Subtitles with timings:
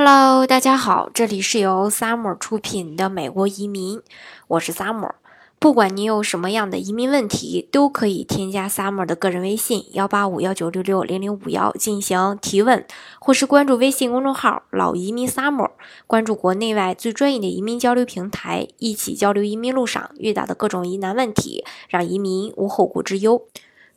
[0.00, 4.00] Hello，大家好，这里是由 Summer 出品的美国移民，
[4.46, 5.14] 我是 Summer。
[5.58, 12.86] 不管你有什么样的移民问题，都可以添加 Summer 的个人微信幺八五幺九六六零零五幺进行提问，
[13.18, 15.70] 或是关注微信公众号“老移民 Summer”，
[16.06, 23.42] 关注国内外最专业的移民交流平台，一起交流移民路上遇到的各种疑难问题，让移民无后顾之忧。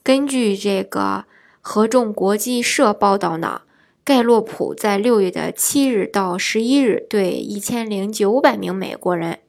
[0.01, 1.25] 根据这个
[1.61, 3.61] 合众国际社报道呢。
[4.11, 9.39] 盖洛普在六月的七日到十一日，对一千零九百名美国人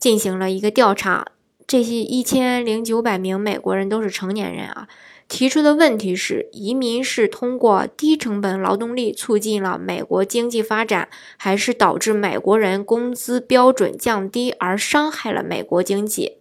[0.00, 1.28] 进行了一个调查。
[1.64, 4.88] 这些一千零九百名美国人都是成年人啊。
[5.28, 16.39] 提出的问题是：移民是通过低成本劳动力促进了美国经济发展，还是导致美国人工资标准降低而伤害了美国经济？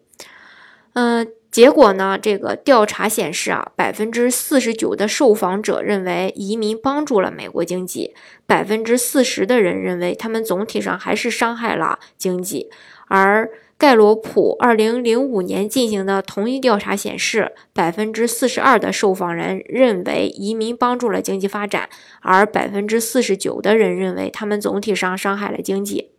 [0.94, 1.28] 嗯。
[1.52, 2.16] 结果呢？
[2.22, 8.14] 这个调查显示啊，百分之四十九的受访者认为移民帮助了美国经济，
[8.46, 12.70] 百分之四十的人认为他们总体上还是伤害了经济。
[13.08, 21.90] 而盖洛普二零零五年进行的同一调查显示，百分之四十二的受访人认为移民帮助了经济发展，
[22.22, 26.12] 而百分之四十九的人认为他们总体上伤害了经济。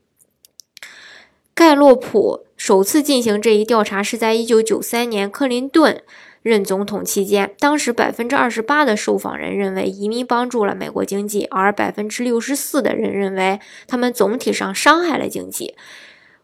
[1.61, 6.03] 盖洛普首次进行这一调查是在1993年克林顿
[6.41, 15.75] 任总统期间，当时百分之二十八的受访人认为移民帮助了美国经济，而百分之六十四的人认为他们总体上伤害了经济。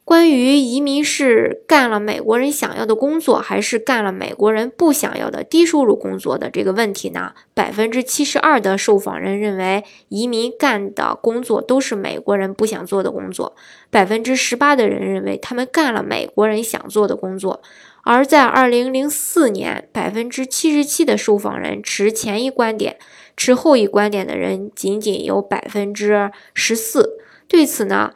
[0.07, 7.33] 关于移民是干了美国人想要的工作，还是干了美国人不想要的低收入工作的这个问题呢？
[7.55, 13.57] 百分之七十二的受访人认为移民干的工作都是美国人不想做的工作，
[13.91, 17.61] 百分之十八的人认为他们干了美国人想做的工作。
[18.05, 22.97] 而在二零零四年，百分之七十七的受访人持前一观点，
[23.37, 27.19] 持后一观点的人仅仅有百分之十四。
[27.49, 28.13] 对此呢？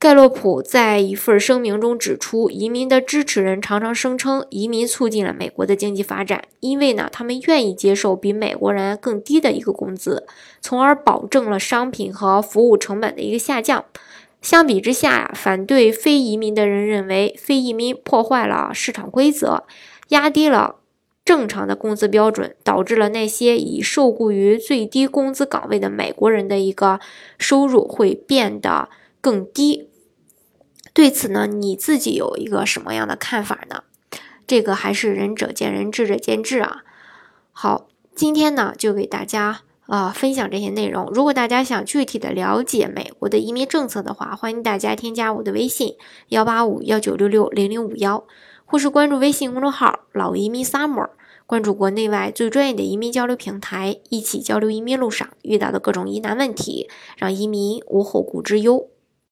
[0.00, 10.24] 盖洛普在一份声明中指出，移民的支持人常常声称，移民促进了美国的经济发展，因为呢，他们愿意接受比美国人更低的一个工资，
[10.60, 13.84] 从而保证了商品和服务成本的一个下降。
[14.40, 19.64] 相比之下，反对非移民的人认为，非移民破坏了市场规则，
[20.10, 20.76] 压低了
[21.24, 27.00] 正常的工资标准，导致了那些已受雇于最低工资岗位的美国人的一个
[27.36, 28.88] 收入会变得
[29.20, 29.88] 更低。
[30.92, 33.84] 对此呢，你自己有一个什么样的看法呢？
[34.46, 36.82] 这个还是仁者见仁，智者见智啊。
[37.52, 41.06] 好，今天呢就给大家啊分享这些内容。
[41.12, 45.96] 如果大家想具体的了解美国的移民政策的话，欢迎大家添加我的微信
[46.28, 48.24] 幺八五幺九六六零零五幺，
[48.64, 51.10] 或是关注微信公众号老移民 summer，
[51.46, 58.88] 关注国内外最专业的移民交流平台，一起交流移民路上遇到的各种疑难问题，让移民无后顾之忧。